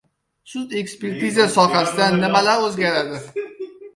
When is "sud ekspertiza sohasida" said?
0.53-2.09